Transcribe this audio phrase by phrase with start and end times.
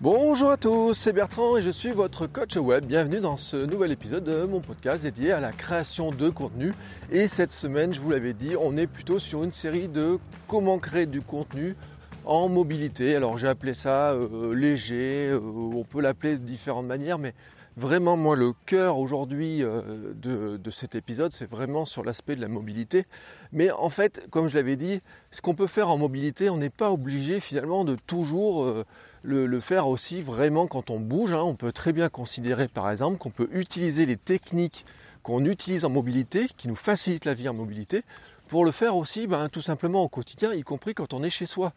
[0.00, 2.84] Bonjour à tous, c'est Bertrand et je suis votre coach web.
[2.84, 6.74] Bienvenue dans ce nouvel épisode de mon podcast dédié à la création de contenu.
[7.12, 10.18] Et cette semaine, je vous l'avais dit, on est plutôt sur une série de
[10.48, 11.76] comment créer du contenu
[12.24, 13.14] en mobilité.
[13.14, 17.32] Alors j'ai appelé ça euh, léger, euh, on peut l'appeler de différentes manières, mais
[17.76, 22.40] vraiment moi le cœur aujourd'hui euh, de, de, cet épisode, c'est vraiment sur l'aspect de
[22.40, 23.06] la mobilité.
[23.52, 26.68] Mais en fait, comme je l'avais dit, ce qu'on peut faire en mobilité, on n'est
[26.68, 28.84] pas obligé finalement de toujours
[29.24, 31.32] le, faire aussi vraiment quand on bouge.
[31.32, 31.42] Hein.
[31.42, 34.84] On peut très bien considérer par exemple qu'on peut utiliser les techniques
[35.22, 38.02] qu'on utilise en mobilité, qui nous facilitent la vie en mobilité,
[38.46, 41.46] pour le faire aussi ben, tout simplement au quotidien, y compris quand on est chez
[41.46, 41.72] soi.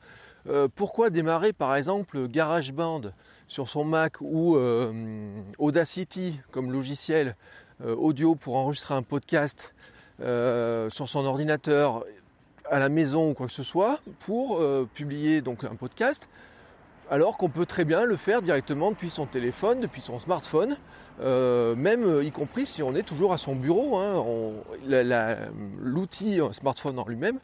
[0.48, 3.02] Euh, pourquoi démarrer par exemple GarageBand
[3.48, 7.36] sur son Mac ou euh, Audacity comme logiciel
[7.86, 9.74] euh, audio pour enregistrer un podcast
[10.20, 12.04] sur son ordinateur
[12.72, 14.60] à la maison ou quoi que ce soit pour
[14.96, 16.28] publier donc un podcast
[17.10, 20.78] alors qu'on peut très bien le faire directement depuis son téléphone, depuis son smartphone,
[21.20, 23.98] même y compris si on est toujours à son bureau.
[23.98, 24.24] Hein,
[25.82, 27.40] L'outil smartphone en lui-même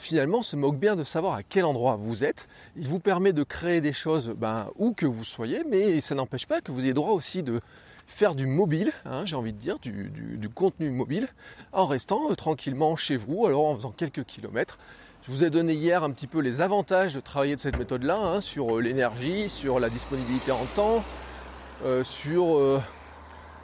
[0.00, 2.48] finalement se moque bien de savoir à quel endroit vous êtes.
[2.76, 6.46] Il vous permet de créer des choses ben, où que vous soyez, mais ça n'empêche
[6.46, 7.60] pas que vous ayez droit aussi de
[8.06, 11.28] faire du mobile, hein, j'ai envie de dire, du, contenu mobile,
[11.72, 14.78] en restant euh, tranquillement chez vous, alors en faisant quelques kilomètres.
[15.22, 18.16] Je vous ai donné hier un petit peu les avantages de travailler de cette méthode-là,
[18.16, 21.04] hein, sur euh, l'énergie, sur la disponibilité en temps,
[21.84, 22.80] euh, sur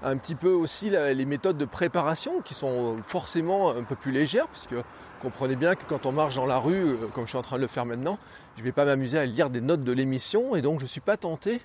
[0.03, 4.49] un petit peu aussi les méthodes de préparation qui sont forcément un peu plus légères,
[4.49, 4.75] puisque
[5.21, 7.57] comprenez bien que quand on marche dans la rue, euh, comme je suis en train
[7.57, 8.19] de le faire maintenant,
[8.57, 10.89] je ne vais pas m'amuser à lire des notes de l'émission et donc je ne
[10.89, 11.61] suis pas tenté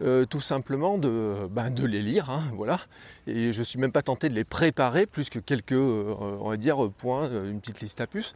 [0.00, 2.80] euh, tout simplement de, ben, les lire, hein, voilà.
[3.26, 6.50] Et je ne suis même pas tenté de les préparer plus que quelques, euh, on
[6.50, 8.34] va dire, points, une petite liste à puces.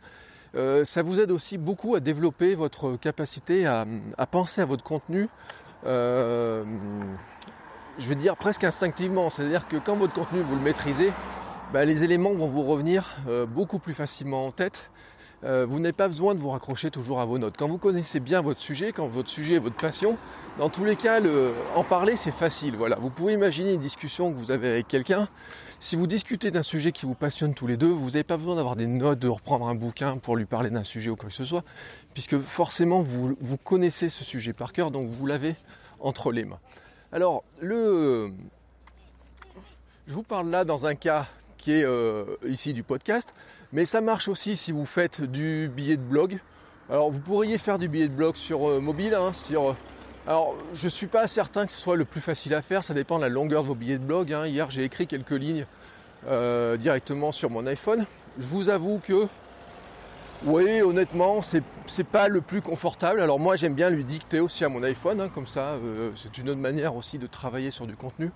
[0.85, 3.87] Ça vous aide aussi beaucoup à développer votre capacité à,
[4.31, 5.29] penser à votre contenu.
[5.85, 6.65] je
[7.99, 11.13] vais dire presque instinctivement, c'est-à-dire que quand votre contenu vous le maîtrisez,
[11.73, 14.91] bah, les éléments vont vous revenir euh, beaucoup plus facilement en tête.
[15.47, 17.55] Euh, vous n'avez pas besoin de vous raccrocher toujours à vos notes.
[17.57, 20.19] Quand vous connaissez bien votre sujet, quand votre sujet est votre passion,
[20.59, 21.21] dans tous les cas,
[21.75, 22.77] en parler, c'est facile.
[22.77, 22.97] Voilà.
[22.97, 25.29] Vous pouvez imaginer une discussion que vous avez avec quelqu'un.
[25.79, 28.57] Si vous discutez d'un sujet qui vous passionne tous les deux, vous n'avez pas besoin
[28.57, 31.35] d'avoir des notes, de reprendre un bouquin pour lui parler d'un sujet ou quoi que
[31.35, 31.65] ce soit,
[32.13, 35.55] puisque forcément, vous, vous connaissez ce sujet par cœur, donc vous l'avez
[36.01, 36.59] entre les mains.
[37.13, 38.33] Alors, je
[40.09, 41.29] vous parle là dans un cas
[41.69, 43.35] euh, ici du podcast,
[43.73, 46.39] mais ça marche aussi si vous faites du billet de blog.
[46.91, 49.73] Alors vous pourriez faire du billet de blog sur euh, mobile, hein, sur, euh,
[50.27, 53.17] alors je suis pas certain que ce soit le plus facile à faire, ça dépend
[53.17, 54.33] de la longueur de vos billets de blog.
[54.33, 54.47] Hein.
[54.47, 55.67] Hier j'ai écrit quelques lignes
[56.79, 58.05] directement sur mon iPhone.
[58.39, 59.29] Je vous avoue que
[60.45, 63.21] oui, honnêtement, c'est, c'est pas le plus confortable.
[63.21, 65.79] Alors moi, j'aime bien lui dicter aussi à mon iPhone, hein, comme ça,
[66.17, 68.33] c'est une autre manière aussi de travailler sur du contenu.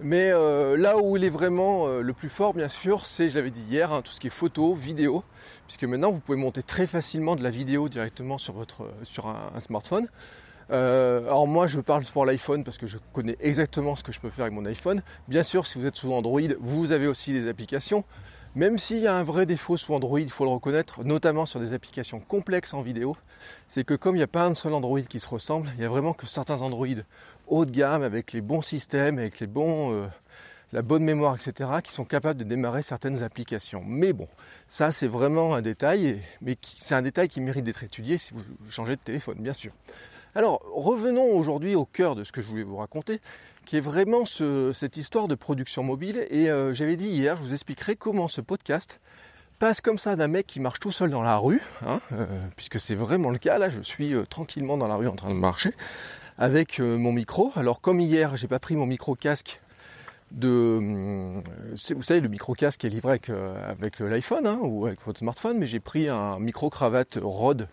[0.00, 3.36] Mais euh, là où il est vraiment euh, le plus fort, bien sûr, c'est, je
[3.36, 5.22] l'avais dit hier, hein, tout ce qui est photo, vidéo,
[5.68, 9.28] puisque maintenant vous pouvez monter très facilement de la vidéo directement sur, votre, euh, sur
[9.28, 10.08] un, smartphone.
[10.68, 14.30] alors moi je parle pour l'iPhone parce que je connais exactement ce que je peux
[14.30, 15.02] faire avec mon iPhone.
[15.28, 18.04] Bien sûr si vous êtes sous Android, vous avez aussi des applications.
[18.56, 21.58] Même s'il y a un vrai défaut sous Android, il faut le reconnaître, notamment sur
[21.58, 23.16] des applications complexes en vidéo,
[23.66, 25.84] c'est que comme il n'y a pas un seul Android qui se ressemble, il y
[25.84, 26.86] a vraiment que certains Android
[27.46, 30.06] haut de gamme, avec les bons systèmes, avec les bons, euh,
[30.72, 33.82] la bonne mémoire, etc., qui sont capables de démarrer certaines applications.
[33.86, 34.28] Mais bon,
[34.68, 38.42] ça c'est vraiment un détail, mais c'est un détail qui mérite d'être étudié si vous
[38.70, 39.72] changez de téléphone, bien sûr.
[40.34, 43.20] Alors revenons aujourd'hui au cœur de ce que je voulais vous raconter
[43.64, 46.26] qui est vraiment cette histoire de production mobile.
[46.30, 49.00] Et euh, j'avais dit hier, je vous expliquerai comment ce podcast
[49.58, 52.26] passe comme ça d'un mec qui marche tout seul dans la rue, hein, euh,
[52.56, 53.58] puisque c'est vraiment le cas.
[53.58, 55.72] Là, je suis tranquillement dans la rue en train de marcher
[56.38, 57.52] avec mon micro.
[57.54, 59.60] Alors comme hier, j'ai pas pris mon micro casque
[60.32, 60.80] de,
[61.94, 65.58] vous savez, le micro casque est livré avec, avec l'iPhone hein, ou avec votre smartphone,
[65.58, 67.68] mais j'ai pris un micro cravate Rode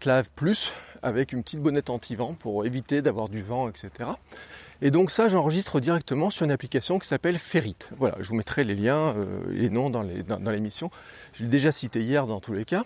[0.00, 0.72] Clave Plus
[1.02, 4.10] avec une petite bonnette anti-vent pour éviter d'avoir du vent, etc.
[4.82, 7.76] Et donc ça, j'enregistre directement sur une application qui s'appelle Ferrit.
[7.98, 10.90] Voilà, je vous mettrai les liens, euh, les noms dans l'émission.
[11.34, 12.84] je l'ai déjà cité hier dans tous les cas.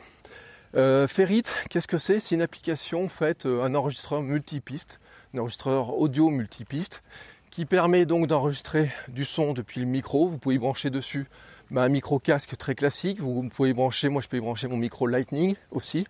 [0.77, 2.19] Euh, Ferrit, qu'est-ce que c'est?
[2.19, 4.99] C'est une application faite, euh, un enregistreur multipiste,
[5.33, 7.05] un enregistreur audio multipiste,
[7.51, 10.27] qui permet donc d'enregistrer du son depuis le micro.
[10.27, 11.27] Vous pouvez brancher dessus
[11.71, 13.21] bah, un micro casque très classique.
[13.21, 16.09] Vous pouvez brancher, moi je peux y brancher mon micro Lightning aussi.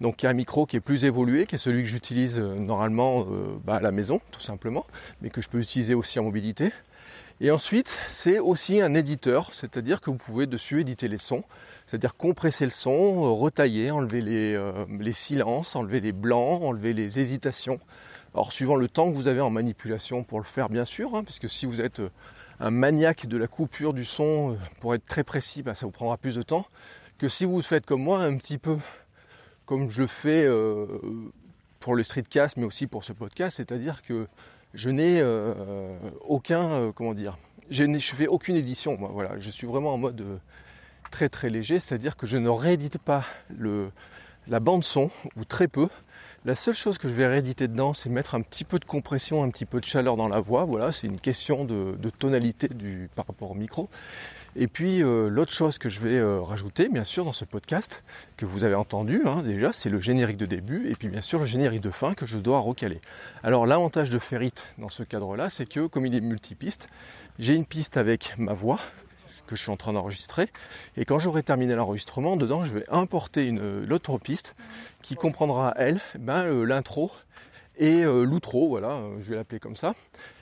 [0.00, 2.54] Donc il y un micro qui est plus évolué, qui est celui que j'utilise euh,
[2.54, 3.26] normalement
[3.64, 4.86] bah, à la maison, tout simplement,
[5.22, 6.72] mais que je peux utiliser aussi en mobilité.
[7.40, 11.42] Et ensuite, c'est aussi un éditeur, c'est-à-dire que vous pouvez dessus éditer les sons,
[11.86, 14.22] c'est-à-dire compresser le son, euh, retailler, enlever
[14.54, 17.80] euh, les, silences, enlever les blancs, enlever les hésitations.
[18.34, 21.24] Alors suivant le temps que vous avez en manipulation pour le faire bien sûr, hein,
[21.24, 22.10] puisque si vous êtes euh,
[22.60, 26.16] un maniaque de la coupure du son, pour être très précis, bah, ça vous prendra
[26.16, 26.66] plus de temps
[27.18, 28.76] que si vous faites comme moi, un petit peu
[29.66, 30.46] comme je fais
[31.80, 34.26] pour le streetcast, mais aussi pour ce podcast, c'est-à-dire que
[34.74, 37.38] je n'ai euh, aucun, euh, comment dire,
[37.70, 38.96] je ne fais aucune édition.
[38.98, 40.36] Moi, voilà, je suis vraiment en mode euh,
[41.10, 43.90] très très léger, c'est-à-dire que je ne réédite pas le,
[44.48, 45.88] la bande son ou très peu.
[46.44, 49.42] La seule chose que je vais rééditer dedans, c'est mettre un petit peu de compression,
[49.42, 50.64] un petit peu de chaleur dans la voix.
[50.64, 53.88] Voilà, c'est une question de, de tonalité du, par rapport au micro.
[54.56, 58.04] Et puis euh, l'autre chose que je vais euh, rajouter, bien sûr, dans ce podcast,
[58.36, 61.40] que vous avez entendu hein, déjà, c'est le générique de début et puis bien sûr
[61.40, 63.00] le générique de fin que je dois recaler.
[63.42, 66.86] Alors l'avantage de Ferrit dans ce cadre-là, c'est que comme il est multipiste,
[67.40, 68.78] j'ai une piste avec ma voix
[69.48, 70.48] que je suis en train d'enregistrer.
[70.96, 74.54] Et quand j'aurai terminé l'enregistrement, dedans, je vais importer une, l'autre piste
[75.02, 77.10] qui comprendra, elle, ben, euh, l'intro
[77.76, 79.96] et l'outro, voilà, je vais l'appeler comme ça.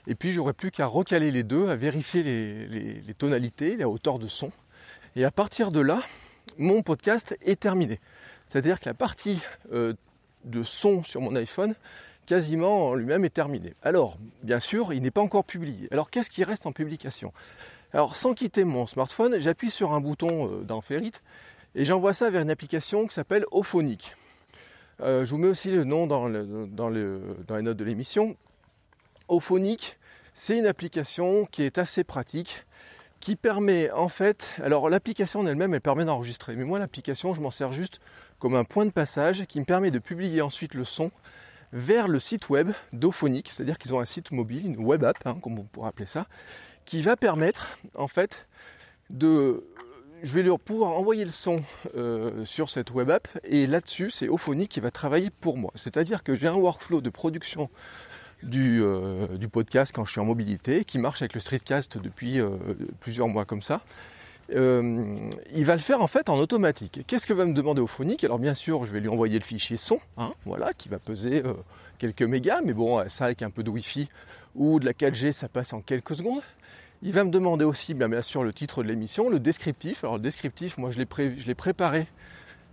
[0.07, 4.27] Et puis j'aurais plus qu'à recaler les deux, à vérifier les, tonalités, la hauteur de
[4.27, 4.51] son.
[5.15, 6.03] Et à partir de là,
[6.59, 8.01] mon podcast est terminé.
[8.49, 9.39] C'est-à-dire que la partie
[9.73, 9.95] euh,
[10.45, 11.75] de son sur mon iPhone,
[12.27, 13.75] quasiment en lui-même est terminée.
[13.83, 15.89] Alors, bien sûr, il n'est pas encore publié.
[15.93, 17.33] Alors, qu'est-ce qui reste en publication?
[17.93, 21.13] Alors, sans quitter mon smartphone, j'appuie sur un bouton euh, dans Ferrit
[21.75, 24.17] et j'envoie ça vers une application qui s'appelle Ophonic.
[25.01, 28.37] Euh, je vous mets aussi le nom dans les notes de l'émission.
[29.33, 29.99] Ophonic,
[30.35, 32.67] c'est une application qui est assez pratique,
[33.19, 37.41] qui permet en fait, alors l'application en elle-même, elle permet d'enregistrer, mais moi l'application, je
[37.41, 38.01] m'en sers juste
[38.39, 41.11] comme un point de passage qui me permet de publier ensuite le son
[41.73, 45.39] vers le site web d'Ophonic, c'est-à-dire qu'ils ont un site mobile, une web app, hein,
[45.43, 46.27] comme on pourrait appeler ça,
[46.85, 48.47] qui va permettre en fait
[49.09, 49.65] de
[50.23, 51.63] je vais leur pouvoir envoyer le son
[51.97, 55.73] euh, sur cette web app et là-dessus c'est Ophonic qui va travailler pour moi.
[55.75, 57.71] C'est-à-dire que j'ai un workflow de production
[58.45, 62.51] euh, du, podcast quand je suis en mobilité, qui marche avec le streetcast depuis euh,
[63.01, 63.83] plusieurs mois comme ça.
[64.55, 65.17] Euh,
[65.55, 67.05] il va le faire en fait en automatique.
[67.07, 69.45] Qu'est-ce que va me demander au phonique Alors bien sûr, je vais lui envoyer le
[69.45, 71.43] fichier son, hein, voilà, qui va peser
[71.99, 74.09] quelques mégas, mais bon, ça avec un peu de Wi-Fi
[74.55, 76.43] ou de la 4G, ça passe en quelques secondes.
[77.03, 80.05] Il va me demander aussi, bien, bien sûr, le titre de l'émission, le descriptif.
[80.05, 82.07] Alors le descriptif, moi je l'ai, préparé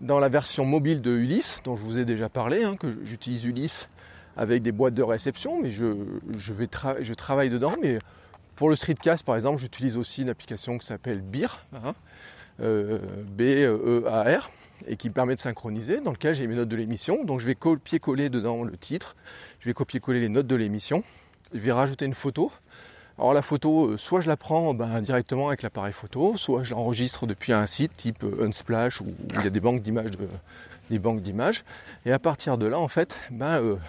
[0.01, 3.45] dans la version mobile de Ulysse, dont je vous ai déjà parlé, hein, que j'utilise
[3.45, 3.87] Ulysse
[4.37, 5.93] avec des boîtes de réception, mais je,
[6.37, 7.75] je travaille dedans.
[7.81, 7.99] Mais
[8.59, 11.93] pour le streetcast, par exemple, j'utilise aussi une application qui s'appelle BEAR, hein,
[12.59, 12.99] euh,
[13.37, 14.49] B-E-A-R,
[14.85, 17.23] et qui me permet de synchroniser, dans lequel j'ai mes notes de l'émission.
[17.23, 19.15] Donc je vais copier-coller dedans le titre,
[19.61, 21.05] je vais copier-coller les notes de l'émission,
[21.53, 22.51] je vais rajouter une photo.
[23.17, 26.71] Alors la photo, euh, soit je la prends ben, directement avec l'appareil photo, soit je
[26.73, 30.11] l'enregistre depuis un site type euh, Unsplash où, il y a des banques d'images,
[30.89, 31.63] des banques d'images.
[32.05, 33.79] Et à partir de là, en fait, ben,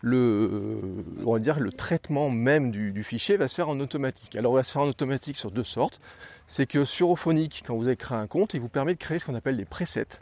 [0.00, 0.82] le,
[1.24, 4.36] on va dire, le traitement même du, fichier va se faire en automatique.
[4.36, 6.00] Alors, il va se faire en automatique sur deux sortes.
[6.46, 9.18] C'est que sur Ophonic, quand vous avez créé un compte, il vous permet de créer
[9.18, 10.20] ce qu'on appelle des presets.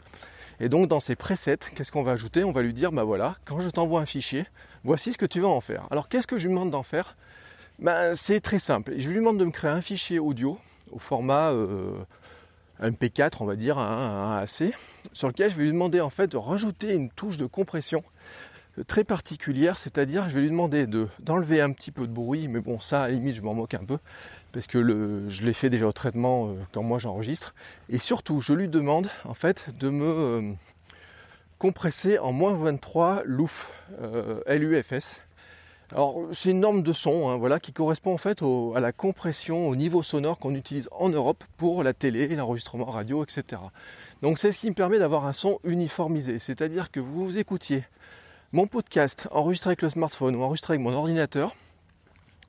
[0.59, 2.43] Et donc, dans ces presets, qu'est-ce qu'on va ajouter?
[2.43, 4.45] On va lui dire, bah voilà, quand je t'envoie un fichier,
[4.83, 5.87] voici ce que tu vas en faire.
[5.91, 7.17] Alors, qu'est-ce que je lui demande d'en faire?
[7.79, 8.93] Ben, C'est très simple.
[8.97, 10.57] Je lui demande de me créer un fichier audio
[10.91, 11.91] au format euh,
[12.81, 14.73] MP4, on va dire, un, un AC,
[15.11, 18.03] sur lequel je vais lui demander en fait de rajouter une touche de compression
[18.83, 22.59] très particulière, c'est-à-dire je vais lui demander de, d'enlever un petit peu de bruit, mais
[22.59, 23.99] bon ça à la limite je m'en moque un peu,
[24.51, 27.55] parce que le, je l'ai fait déjà au traitement euh, quand moi j'enregistre,
[27.89, 30.51] et surtout je lui demande en fait de me euh,
[31.57, 35.21] compresser en moins 23 LUF, euh, LUFS.
[35.91, 38.41] Alors c'est une norme de son hein, voilà, qui correspond en fait
[38.75, 43.23] à la compression au niveau sonore qu'on utilise en Europe pour la télé, l'enregistrement radio,
[43.23, 43.61] etc.
[44.23, 47.83] Donc c'est ce qui me permet d'avoir un son uniformisé, c'est-à-dire que vous écoutiez
[48.55, 51.57] mon podcast enregistré avec le smartphone ou enregistré avec mon ordinateur,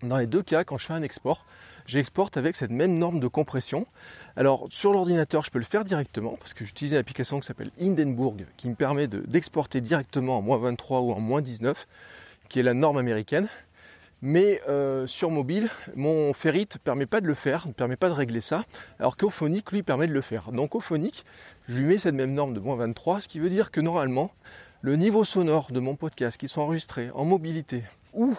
[0.05, 1.45] dans les deux cas, quand je fais un export,
[1.85, 3.89] j'exporte avec cette même norme de compression.
[4.37, 7.73] Alors sur l'ordinateur, je peux le faire directement parce que j'utilise une application qui s'appelle
[7.81, 11.89] Hindenburg qui me permet d'exporter directement en moins 23 ou en moins 19,
[12.49, 13.49] qui est la norme américaine.
[14.23, 18.09] Mais euh, sur mobile, mon Ferrit ne permet pas de le faire, ne permet pas
[18.09, 18.65] de régler ça,
[18.99, 20.53] alors qu'Ophonic lui permet de le faire.
[20.53, 21.25] Donc Ophonic,
[21.69, 24.31] je lui mets cette même norme de moins 23, ce qui veut dire que normalement,
[24.87, 27.83] le niveau sonore de mon podcast qui sont enregistrés en mobilité
[28.15, 28.37] ou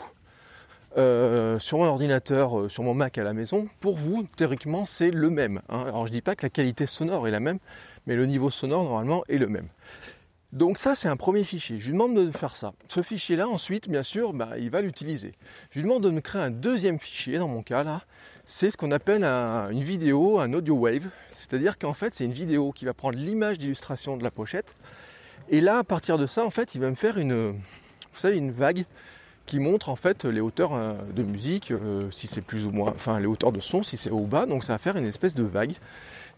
[0.98, 5.12] euh, sur mon ordinateur, euh, sur mon Mac à la maison, pour vous, théoriquement, c'est
[5.12, 5.62] le même.
[5.68, 5.84] Hein.
[5.86, 7.60] Alors je dis pas que la qualité sonore est la même,
[8.06, 9.68] mais le niveau sonore normalement est le même.
[10.54, 11.82] Donc ça, c'est un premier fichier.
[11.82, 12.72] Je lui demande de faire ça.
[12.88, 15.34] Ce fichier-là, ensuite, bien sûr, bah, il va l'utiliser.
[15.72, 18.04] Je lui demande de me créer un deuxième fichier, dans mon cas là.
[18.46, 21.10] C'est ce qu'on appelle une vidéo, un audio wave.
[21.34, 24.78] C'est-à-dire qu'en fait, c'est une vidéo qui va prendre l'image d'illustration de la pochette.
[25.50, 28.38] Et là, à partir de ça, en fait, il va me faire une, vous savez,
[28.38, 28.86] une vague
[29.48, 32.92] qui montre en fait les hauteurs euh, de musique, euh, si c'est plus ou moins,
[32.94, 34.46] enfin les hauteurs de son, si c'est haut ou bas.
[34.46, 35.74] Donc ça va faire une espèce de vague.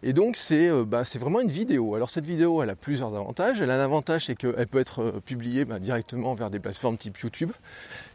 [0.04, 1.96] Et donc euh, bah, c'est vraiment une vidéo.
[1.96, 3.62] Alors cette vidéo, elle a plusieurs avantages.
[3.62, 7.18] Elle a un avantage, c'est qu'elle peut être publiée bah, directement vers des plateformes type
[7.18, 7.52] YouTube.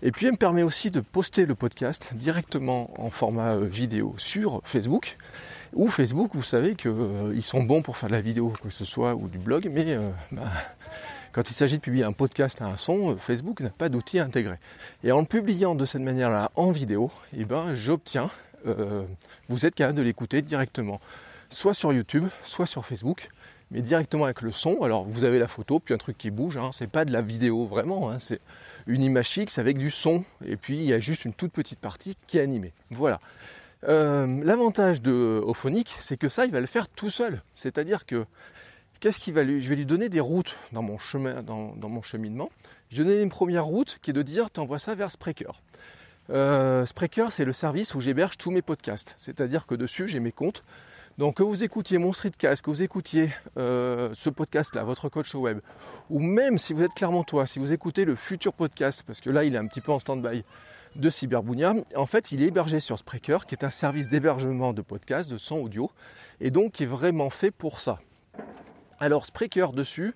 [0.01, 4.63] Et puis elle me permet aussi de poster le podcast directement en format vidéo sur
[4.65, 5.19] Facebook.
[5.75, 9.15] Ou Facebook, vous savez qu'ils sont bons pour faire de la vidéo, que ce soit,
[9.15, 9.99] ou du blog, mais
[10.33, 10.51] bah,
[11.33, 14.57] quand il s'agit de publier un podcast à un son, Facebook n'a pas d'outil intégré.
[15.03, 18.31] Et en le publiant de cette manière-là en vidéo, eh ben, j'obtiens,
[19.49, 21.01] vous êtes capable de l'écouter directement
[21.55, 23.29] soit sur YouTube, soit sur Facebook,
[23.71, 24.83] mais directement avec le son.
[24.83, 26.71] Alors vous avez la photo, puis un truc qui bouge, hein.
[26.73, 28.19] c'est pas de la vidéo vraiment, hein.
[28.19, 28.41] c'est
[28.87, 31.79] une image fixe avec du son, et puis il y a juste une toute petite
[31.79, 32.73] partie qui est animée.
[32.91, 33.21] Voilà.
[33.87, 37.43] Euh, l'avantage de Ophonic, c'est que ça, il va le faire tout seul.
[37.55, 38.25] C'est-à-dire que
[39.01, 42.03] qu'est-ce qu'il va lui, je vais lui donner des routes dans mon chemin, dans, mon
[42.03, 42.51] cheminement.
[42.91, 45.61] Je vais donner une première route qui est de dire, tu envoies ça vers Spreaker.
[46.31, 49.15] Euh, Spreaker, c'est le service où j'héberge tous mes podcasts.
[49.19, 50.65] C'est-à-dire que dessus, j'ai mes comptes
[51.17, 55.43] donc que vous écoutiez mon streetcast, que vous écoutiez euh, ce podcast-là, votre coach au
[55.43, 55.61] web,
[56.11, 56.91] ou même si vous êtes
[57.27, 59.93] toi, si vous écoutez le futur podcast, parce que là il est un petit peu
[59.93, 60.45] en stand-by
[60.97, 64.83] de Cyberbounia, en fait il est hébergé sur Spreaker, qui est un service d'hébergement de
[64.83, 65.91] podcasts, de son audio,
[66.41, 68.01] et donc qui est vraiment fait pour ça.
[68.99, 70.15] Alors Spreaker dessus,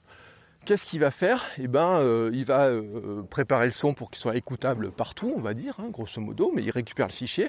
[0.64, 1.46] qu'est-ce qu'il va faire?
[1.58, 5.40] Eh ben, euh, il va euh, préparer le son pour qu'il soit écoutable partout, on
[5.40, 7.48] va dire, hein, grosso modo, mais il récupère le fichier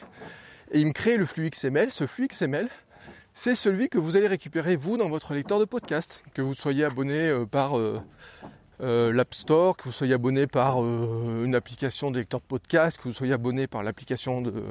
[0.71, 1.91] et il me crée le flux XML.
[1.91, 2.67] Ce flux XML,
[3.33, 6.86] c'est celui que vous allez récupérer vous dans votre lecteur de podcast, que vous soyez
[6.86, 7.74] abonné euh, par
[8.81, 12.98] euh, euh, l'App Store, que vous soyez abonné par une application de lecteur de podcast,
[12.98, 14.63] que vous soyez abonné par l'application de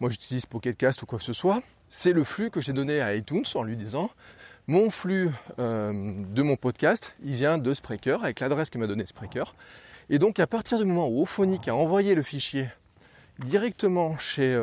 [0.00, 1.62] moi j'utilise Pocketcast ou quoi que ce soit.
[1.88, 4.10] C'est le flux que j'ai donné à iTunes en lui disant
[4.66, 9.54] mon flux de mon podcast, il vient de Spreaker avec l'adresse que m'a donné Spreaker.
[10.08, 12.68] Et donc à partir du moment où Ophonic a envoyé le fichier
[13.40, 14.56] directement chez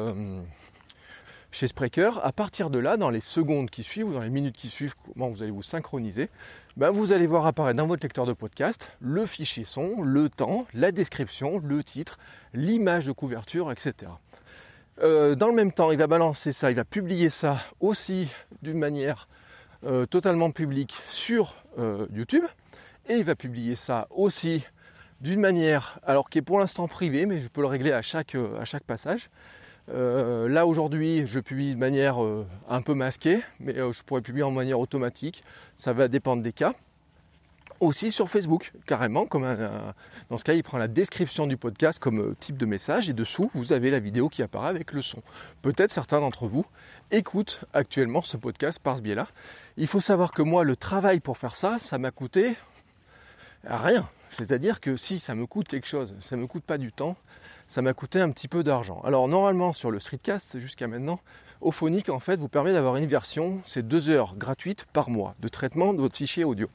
[1.51, 4.55] chez Spreaker, à partir de là, dans les secondes qui suivent ou dans les minutes
[4.55, 6.29] qui suivent, comment vous allez vous synchroniser,
[6.75, 10.67] ben vous allez voir apparaître dans votre lecteur de podcast le fichier son, le temps,
[10.73, 12.19] la description, le titre,
[12.53, 14.11] l'image de couverture, etc.
[14.99, 18.29] Euh, dans le même temps, il va balancer ça, il va publier ça aussi
[18.61, 19.27] d'une manière
[19.85, 22.43] euh, totalement publique sur euh, YouTube,
[23.07, 24.63] et il va publier ça aussi
[25.21, 28.35] d'une manière, alors qui est pour l'instant privée, mais je peux le régler à chaque,
[28.35, 29.29] à chaque passage,
[29.89, 34.21] euh, là aujourd'hui, je publie de manière euh, un peu masquée, mais euh, je pourrais
[34.21, 35.43] publier en manière automatique.
[35.77, 36.73] Ça va dépendre des cas.
[37.79, 39.43] Aussi sur Facebook, carrément, comme
[40.31, 43.51] dans ce cas, il prend la description du podcast comme type de message et dessous,
[43.53, 45.21] vous avez la vidéo qui apparaît avec le son.
[45.61, 46.65] Peut-être certains d'entre vous
[47.11, 49.27] écoutent actuellement ce podcast par ce biais-là.
[49.77, 52.55] Il faut savoir que moi, le travail pour faire ça, ça m'a coûté
[53.63, 54.09] rien.
[54.29, 57.15] C'est-à-dire que si ça me coûte quelque chose, ça ne me coûte pas du temps,
[57.67, 59.01] ça m'a coûté un petit peu d'argent.
[59.03, 61.19] Alors normalement sur le streetcast jusqu'à maintenant,
[61.61, 65.47] Ophonic en fait vous permet d'avoir une version, c'est deux heures gratuites par mois de
[65.47, 66.69] traitement de votre fichier audio.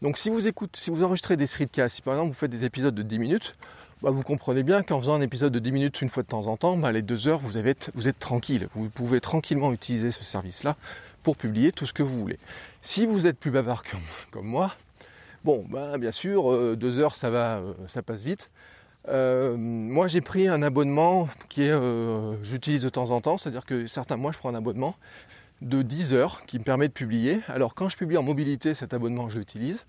[0.00, 2.64] Donc si vous écoutez, si vous enregistrez des streetcasts, si par exemple vous faites des
[2.64, 3.54] épisodes de 10 minutes,
[4.02, 6.46] bah, vous comprenez bien qu'en faisant un épisode de 10 minutes une fois de temps
[6.46, 8.68] en temps, bah, les deux heures vous, êtes, tranquille.
[8.74, 10.76] Vous pouvez tranquillement utiliser ce service-là
[11.24, 12.38] pour publier tout ce que vous voulez.
[12.80, 14.74] Si vous êtes plus bavard comme, comme moi,
[15.48, 18.50] bon, bah, bien sûr, euh, deux heures ça va, euh, ça passe vite.
[19.08, 21.74] Euh, moi, j'ai pris un abonnement qui est,
[22.42, 24.94] j'utilise de temps en temps, c'est-à-dire que certains mois, je prends un abonnement
[25.62, 27.40] de 10 heures qui me permet de publier.
[27.48, 29.86] Alors, quand je publie en mobilité, cet abonnement, je l'utilise.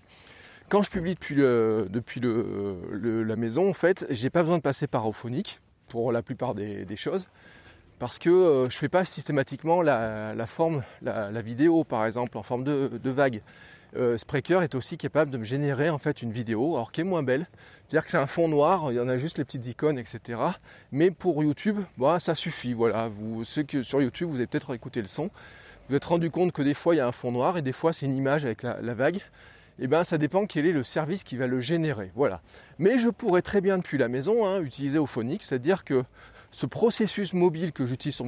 [0.70, 5.60] Quand je publie depuis, la maison, en fait, j'ai pas besoin de passer par Ophonic
[5.88, 7.26] pour la plupart des, choses
[7.98, 12.64] parce que je ne fais pas systématiquement la, forme, la, vidéo par exemple en forme
[12.64, 13.42] de vague.
[13.96, 17.04] Euh, Spreaker est aussi capable de me générer en fait une vidéo, alors qui est
[17.04, 17.46] moins belle.
[17.86, 20.38] C'est-à-dire que c'est un fond noir, il y en a juste les petites icônes, etc.
[20.92, 22.72] Mais pour YouTube, bah, ça suffit.
[22.72, 25.30] Voilà, vous, ceux que sur YouTube, vous avez peut-être écouté le son.
[25.88, 27.72] Vous êtes rendu compte que des fois il y a un fond noir et des
[27.72, 29.20] fois c'est une image avec la, vague.
[29.80, 32.12] eh ben, ça dépend quel est le service qui va le générer.
[32.14, 32.42] Voilà.
[32.78, 36.04] Mais je pourrais très bien depuis la maison hein, utiliser Ophonic, c'est-à-dire que
[36.52, 38.22] ce processus mobile que j'utilise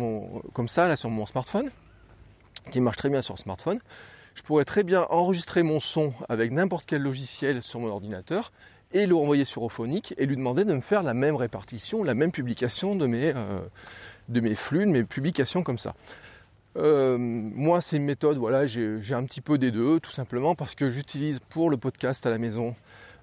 [0.52, 1.70] comme ça là sur mon smartphone,
[2.72, 3.78] qui marche très bien sur smartphone,
[4.34, 8.52] je pourrais très bien enregistrer mon son avec n'importe quel logiciel sur mon ordinateur
[8.92, 12.14] et le renvoyer sur Ophonic et lui demander de me faire la même répartition, la
[12.14, 13.60] même publication de mes, euh,
[14.28, 15.94] de mes flux, de mes publications comme ça.
[16.76, 20.74] Euh, moi, c'est une méthode, voilà, j'ai un petit peu des deux, tout simplement parce
[20.74, 22.74] que j'utilise pour le podcast à la maison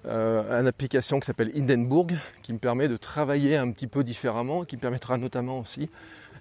[0.06, 4.64] euh, une application qui s'appelle Hindenburg, qui me permet de travailler un petit peu différemment,
[4.64, 5.90] qui me permettra notamment aussi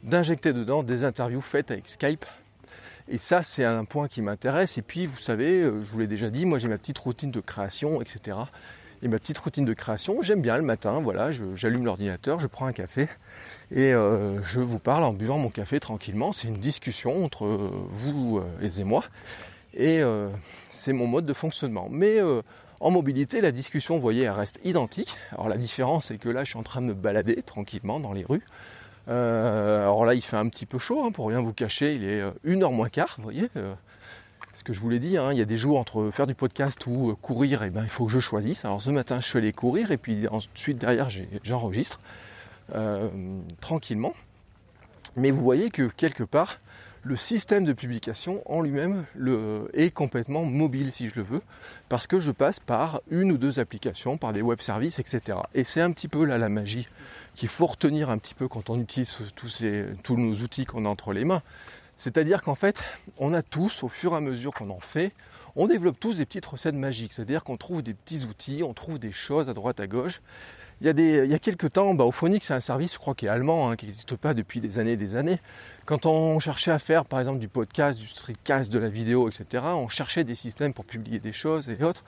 [0.04, 2.26] d'injecter dedans des interviews faites avec Skype.
[3.12, 4.78] Et ça, c'est un point qui m'intéresse.
[4.78, 7.32] Et puis, vous savez, euh, je vous l'ai déjà dit, moi j'ai ma petite routine
[7.32, 8.38] de création, etc.
[9.02, 12.66] Et ma petite routine de création, j'aime bien le matin, voilà, j'allume l'ordinateur, je prends
[12.66, 13.08] un café
[13.72, 16.34] et euh, je vous parle en buvant mon café tranquillement.
[16.34, 19.06] C'est une discussion entre euh, vous et moi.
[19.74, 20.02] Et
[20.70, 21.90] c'est mon mode de fonctionnement.
[21.92, 22.18] Mais
[22.80, 25.16] en mobilité, la discussion, vous voyez, elle reste identique.
[25.32, 28.12] Alors la différence, c'est que là, je suis en train de me balader tranquillement dans
[28.12, 28.44] les rues.
[29.08, 32.24] Alors là, il fait un petit peu chaud, hein, pour rien vous cacher, il est
[32.44, 33.50] une heure moins quart, vous voyez
[34.54, 36.36] ce que je vous l'ai dit, hein, il y a des jours entre faire du
[36.36, 38.66] podcast ou courir, et eh ben, il faut que je choisisse.
[38.66, 41.08] Alors ce matin, je suis allé courir et puis ensuite derrière,
[41.44, 42.00] j'enregistre.
[42.76, 43.10] Euh,
[43.62, 44.14] tranquillement.
[45.16, 46.60] Mais vous voyez que quelque part,
[47.04, 49.06] le système de publication en lui-même
[49.74, 51.42] est complètement mobile si je le veux,
[51.88, 55.40] parce que je passe par une ou deux applications, par des web services, etc.
[55.54, 56.88] Et c'est un petit peu là la magie
[57.36, 59.18] qu'il faut retenir un petit peu quand on utilise
[60.04, 61.42] tous nos outils qu'on a entre les mains.
[62.00, 62.82] C'est-à-dire qu'en fait,
[63.18, 65.12] on a tous, au fur et à mesure qu'on en fait,
[65.56, 67.14] on développe tous des petites recettes magiques.
[67.14, 70.22] C'est-à-dire qu'on trouve des petits outils, on trouve des choses à droite à gauche,
[70.82, 73.00] il y a, des, il y a quelques temps, bah, Ophonic, c'est un service, je
[73.00, 75.42] crois, qui est allemand, hein, qui n'existe pas depuis des années et des années.
[75.86, 79.66] Quand on cherchait à faire, par exemple, du podcast, du streetcast, de la vidéo, etc.,
[79.76, 82.06] on cherchait des systèmes pour publier des choses et autres.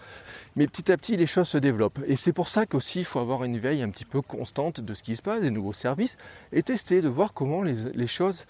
[0.55, 1.99] Mais petit à petit, les choses se développent.
[2.07, 4.93] Et c'est pour ça qu'aussi, il faut avoir une veille un petit peu constante de
[4.93, 6.15] ce qui se passe, des nouveaux services,
[6.53, 8.45] et tester de voir comment les, les choses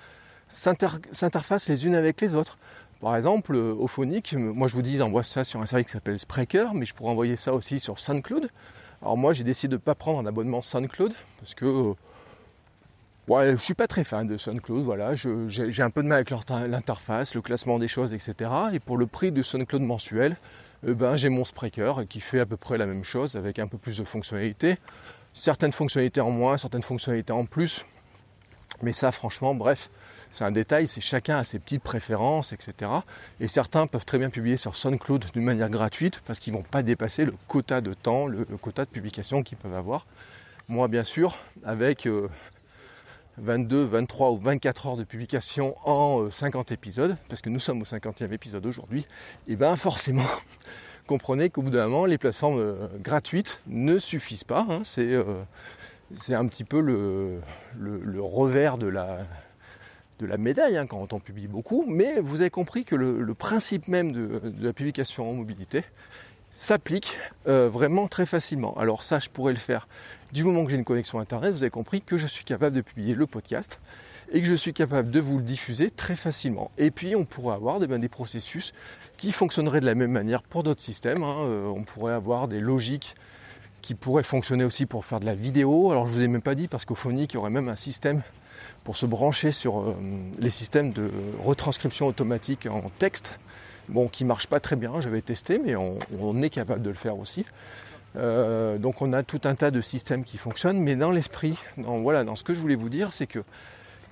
[0.51, 2.57] s'interfacent les unes avec les autres.
[3.01, 6.75] Par exemple, Ophonic, moi je vous dis, j'envoie ça sur un service qui s'appelle Spreaker,
[6.75, 8.49] mais je pourrais envoyer ça aussi sur SoundCloud.
[9.01, 11.93] Alors moi j'ai décidé de ne pas prendre un abonnement SoundCloud parce que euh,
[13.27, 16.29] ouais, je suis pas très fan de SoundCloud, voilà, j'ai un peu de mal avec
[16.29, 18.51] l'interface, le classement des choses, etc.
[18.73, 20.37] Et pour le prix de SoundCloud mensuel,
[20.85, 23.67] eh ben, j'ai mon Spreaker qui fait à peu près la même chose avec un
[23.67, 24.77] peu plus de fonctionnalités.
[25.33, 27.85] Certaines fonctionnalités en moins, certaines fonctionnalités en plus.
[28.83, 29.89] Mais ça franchement, bref,
[30.31, 32.91] c'est un détail, c'est chacun a ses petites préférences, etc.
[33.39, 36.63] Et certains peuvent très bien publier sur SoundCloud d'une manière gratuite parce qu'ils ne vont
[36.63, 40.05] pas dépasser le quota de temps, le, quota de publication qu'ils peuvent avoir.
[40.69, 42.07] Moi, bien sûr, avec
[43.37, 47.59] 22, euh, 23 ou 24 heures de publication en 50 euh, épisodes, parce que nous
[47.59, 49.05] sommes au 50e épisode aujourd'hui,
[49.47, 50.23] et bien forcément,
[51.07, 54.65] comprenez qu'au bout d'un moment, les plateformes euh, gratuites ne suffisent pas.
[54.69, 54.83] Hein.
[54.85, 57.41] c'est un petit peu le,
[58.21, 59.25] revers de la,
[60.21, 63.87] de la médaille hein, quand on publie beaucoup, mais vous avez compris que le, principe
[63.87, 65.83] même de, la publication en mobilité
[66.51, 68.77] s'applique euh, vraiment très facilement.
[68.77, 69.87] Alors ça, je pourrais le faire
[70.31, 72.81] du moment que j'ai une connexion Internet, vous avez compris que je suis capable de
[72.81, 73.79] publier le podcast
[74.31, 76.71] et que je suis capable de vous le diffuser très facilement.
[76.77, 78.73] Et puis on pourrait avoir des, ben, des processus
[79.17, 81.23] qui fonctionneraient de la même manière pour d'autres systèmes.
[81.23, 81.37] Hein.
[81.41, 83.15] Euh, on pourrait avoir des logiques
[83.81, 85.91] qui pourraient fonctionner aussi pour faire de la vidéo.
[85.91, 87.75] Alors je vous ai même pas dit parce qu'au Phonic, il y aurait même un
[87.75, 88.21] système
[88.83, 89.95] pour se brancher sur euh,
[90.39, 91.09] les systèmes de
[91.43, 93.39] retranscription automatique en texte,
[93.89, 96.95] bon, qui ne marche pas très bien, j'avais testé, mais on, est capable de le
[96.95, 97.45] faire aussi.
[98.17, 102.23] Euh, donc on a tout un tas de systèmes qui fonctionnent, mais dans l'esprit, voilà,
[102.23, 103.43] dans ce que je voulais vous dire, c'est que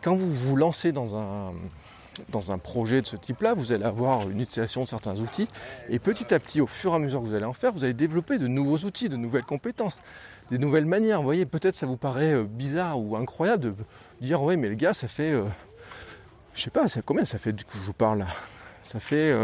[0.01, 1.53] quand vous vous lancez dans un,
[2.29, 5.47] dans un projet de ce type-là, vous allez avoir une utilisation de certains outils,
[5.89, 7.83] et petit à petit, au fur et à mesure que vous allez en faire, vous
[7.83, 9.97] allez développer de nouveaux outils, de nouvelles compétences,
[10.51, 11.19] des nouvelles manières.
[11.19, 13.75] Vous voyez, peut-être ça vous paraît euh, bizarre ou incroyable de
[14.21, 15.45] dire ouais mais le gars ça fait euh,
[16.53, 18.27] je sais pas ça combien ça fait du coup je vous parle là?
[18.83, 19.35] Ça fait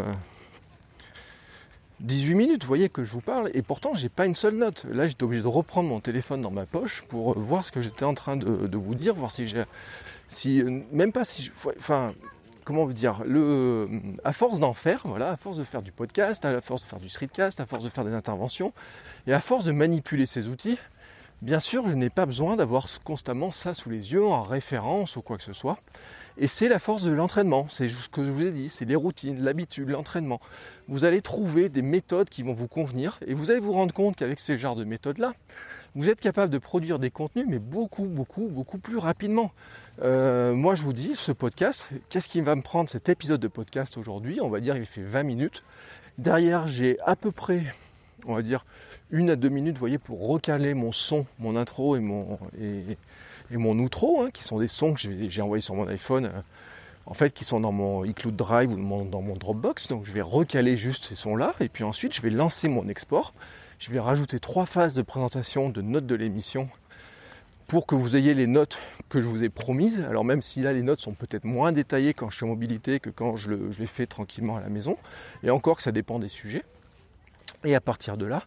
[1.99, 4.55] 18 euh, minutes vous voyez que je vous parle et pourtant j'ai pas une seule
[4.55, 7.81] note là j'étais obligé de reprendre mon téléphone dans ma poche pour voir ce que
[7.81, 9.63] j'étais en train de, vous dire voir si j'ai
[10.27, 12.13] si même pas si enfin
[12.65, 13.87] comment vous dire le
[14.25, 16.99] à force d'en faire voilà à force de faire du podcast à force de faire
[16.99, 18.73] du streetcast à force de faire des interventions
[19.27, 20.77] et à force de manipuler ces outils
[21.41, 25.21] Bien sûr, je n'ai pas besoin d'avoir constamment ça sous les yeux en référence ou
[25.21, 25.77] quoi que ce soit.
[26.37, 28.95] Et c'est la force de l'entraînement, c'est ce que je vous ai dit, c'est les
[28.95, 30.41] routines, l'habitude, l'entraînement.
[30.87, 34.15] Vous allez trouver des méthodes qui vont vous convenir et vous allez vous rendre compte
[34.15, 35.33] qu'avec ce genre de méthodes-là,
[35.93, 39.51] vous êtes capable de produire des contenus, mais beaucoup, beaucoup, beaucoup plus rapidement.
[40.01, 43.47] Euh, moi, je vous dis, ce podcast, qu'est-ce qui va me prendre cet épisode de
[43.47, 44.39] podcast aujourd'hui?
[44.41, 45.63] On va dire, il fait 20 minutes.
[46.17, 47.63] Derrière, j'ai à peu près,
[48.27, 48.65] on va dire,
[49.11, 52.97] une à deux minutes, vous voyez, pour recaler mon son, mon intro et mon, et,
[53.51, 56.41] mon outro, hein, qui sont des sons que j'ai envoyés sur mon iPhone, euh,
[57.05, 59.87] en fait, qui sont dans mon iCloud Drive ou dans mon Dropbox.
[59.89, 63.33] Donc, je vais recaler juste ces sons-là, et puis ensuite, je vais lancer mon export.
[63.77, 66.69] Je vais rajouter trois phases de présentation de notes de l'émission
[67.67, 68.77] pour que vous ayez les notes
[69.09, 69.99] que je vous ai promises.
[70.01, 72.99] Alors même si là les notes sont peut-être moins détaillées quand je suis en mobilité
[72.99, 74.97] que quand je, les fais tranquillement à la maison,
[75.43, 76.63] et encore que ça dépend des sujets.
[77.65, 78.43] Et à partir de là,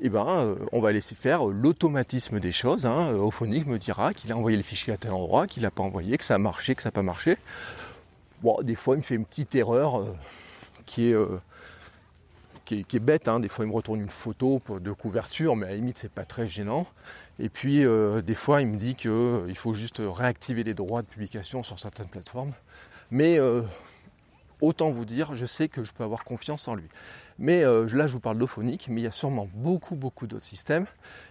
[0.00, 2.86] eh ben, euh, on va laisser faire l'automatisme des choses.
[2.86, 3.14] Hein.
[3.14, 6.16] Ophonic me dira qu'il a envoyé le fichier à tel endroit, qu'il n'a pas envoyé,
[6.18, 7.36] que ça a marché, que ça n'a pas marché.
[8.62, 10.14] Des fois, il me fait une petite erreur euh,
[10.86, 11.40] qui est euh,
[12.64, 13.28] qui est, bête.
[13.28, 13.40] Hein.
[13.40, 16.24] Des fois, il me retourne une photo de couverture, mais à la limite, c'est pas
[16.24, 16.86] très gênant.
[17.38, 21.02] Et puis, euh, des fois, il me dit qu'il euh, faut juste réactiver les droits
[21.02, 22.52] de publication sur certaines plateformes.
[23.10, 23.62] Mais euh,
[24.62, 26.88] autant vous dire, je sais que je peux avoir confiance en lui.
[27.38, 30.86] Mais là, je vous parle d'Ophonic, mais il y a sûrement beaucoup, beaucoup d'autres systèmes.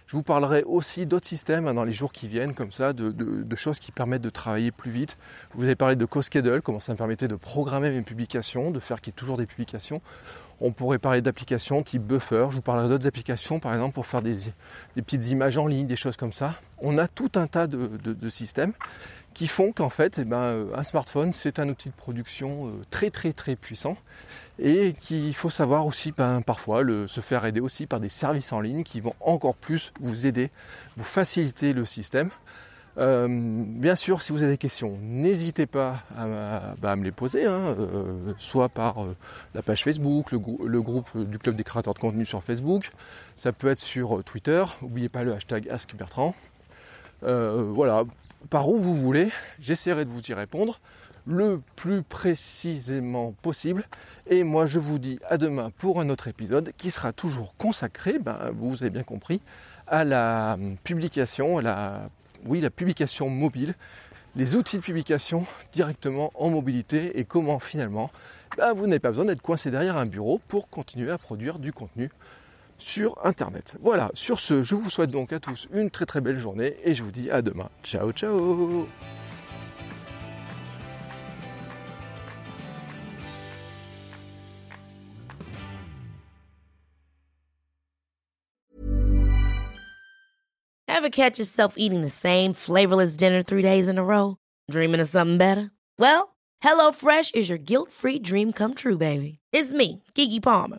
[0.06, 3.56] Je vous parlerai aussi d'autres systèmes hein, dans les jours qui viennent, comme ça, de,
[3.56, 5.16] choses qui permettent de travailler plus vite.
[5.54, 9.00] vous avez parlé de CoSchedule, comment ça me permettait de programmer mes publications, de faire
[9.00, 10.02] qu'il y ait toujours des publications.
[10.60, 12.46] On pourrait parler d'applications type Buffer.
[12.50, 14.36] Je vous parlerai d'autres applications, par exemple, pour faire des,
[14.94, 16.54] petites images en ligne, des choses comme ça.
[16.78, 18.72] On a tout un tas de, systèmes
[19.34, 22.72] qui font qu'en fait, eh ben, euh, un smartphone, c'est un outil de production euh,
[22.90, 23.96] très très très puissant
[24.58, 28.60] et qu'il faut savoir aussi ben, parfois se faire aider aussi par des services en
[28.60, 30.50] ligne qui vont encore plus vous aider,
[30.96, 32.30] vous faciliter le système.
[32.98, 33.26] Euh,
[33.66, 37.74] bien sûr, si vous avez des questions, n'hésitez pas à, bah, me les poser, hein,
[38.38, 39.06] soit par
[39.54, 42.90] la page Facebook, le, groupe du club des créateurs de contenu sur Facebook,
[43.34, 46.34] ça peut être sur Twitter, n'oubliez pas le hashtag AskBertrand.
[47.22, 48.04] voilà,
[48.50, 50.80] par où vous voulez, j'essaierai de vous y répondre
[51.26, 53.84] le plus précisément possible.
[54.26, 58.18] Et moi, je vous dis à demain pour un autre épisode qui sera toujours consacré,
[58.18, 59.40] ben, vous avez bien compris,
[59.86, 62.10] à la publication, à la
[62.44, 63.74] oui, la publication mobile,
[64.34, 68.10] les outils de publication directement en mobilité et comment finalement
[68.56, 71.72] bah, vous n'avez pas besoin d'être coincé derrière un bureau pour continuer à produire du
[71.72, 72.10] contenu
[72.82, 73.76] sur Internet.
[73.80, 76.94] Voilà, sur ce, je vous souhaite donc à tous une très très belle journée et
[76.94, 77.68] je vous dis à demain.
[77.84, 78.86] Ciao ciao
[90.88, 94.36] Ever catch yourself eating the same flavorless dinner three days in a row?
[94.70, 95.72] Dreaming of something better?
[95.98, 99.40] Well, HelloFresh is your guilt-free dream come true, baby.
[99.52, 100.78] It's me, Kiki Palmer.